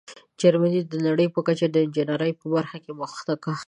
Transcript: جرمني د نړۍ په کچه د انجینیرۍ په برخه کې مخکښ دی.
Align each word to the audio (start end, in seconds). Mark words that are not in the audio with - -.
جرمني 0.39 0.81
د 0.91 0.93
نړۍ 1.07 1.27
په 1.35 1.39
کچه 1.47 1.65
د 1.69 1.75
انجینیرۍ 1.85 2.31
په 2.39 2.45
برخه 2.53 2.77
کې 2.83 2.91
مخکښ 2.99 3.27
دی. 3.43 3.53